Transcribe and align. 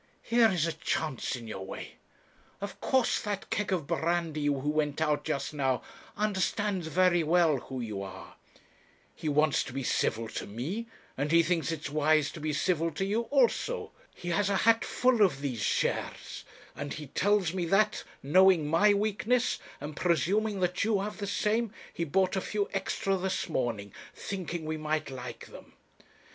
Here 0.23 0.49
is 0.49 0.65
a 0.65 0.71
chance 0.73 1.35
in 1.35 1.47
your 1.47 1.63
way. 1.63 1.97
Of 2.59 2.81
course 2.81 3.21
that 3.21 3.51
keg 3.51 3.71
of 3.71 3.85
brandy 3.85 4.45
who 4.47 4.53
went 4.69 4.99
out 4.99 5.23
just 5.23 5.53
now 5.53 5.83
understands 6.17 6.87
very 6.87 7.21
well 7.21 7.57
who 7.57 7.81
you 7.81 8.01
are. 8.01 8.33
He 9.13 9.29
wants 9.29 9.63
to 9.65 9.71
be 9.73 9.83
civil 9.83 10.27
to 10.29 10.47
me, 10.47 10.87
and 11.15 11.31
he 11.31 11.43
thinks 11.43 11.71
it 11.71 11.91
wise 11.91 12.31
to 12.31 12.39
be 12.39 12.51
civil 12.51 12.89
to 12.93 13.05
you 13.05 13.21
also. 13.29 13.91
He 14.15 14.29
has 14.29 14.49
a 14.49 14.57
hat 14.65 14.83
full 14.83 15.21
of 15.21 15.39
these 15.39 15.61
shares, 15.61 16.45
and 16.75 16.93
he 16.95 17.05
tells 17.05 17.53
me 17.53 17.65
that, 17.65 18.03
knowing 18.23 18.65
my 18.65 18.95
weakness, 18.95 19.59
and 19.79 19.95
presuming 19.95 20.61
that 20.61 20.83
you 20.83 21.01
have 21.01 21.19
the 21.19 21.27
same, 21.27 21.71
he 21.93 22.05
bought 22.05 22.35
a 22.35 22.41
few 22.41 22.67
extra 22.73 23.15
this 23.17 23.47
morning, 23.47 23.93
thinking 24.15 24.65
we 24.65 24.77
might 24.77 25.11
like 25.11 25.45
them. 25.51 25.73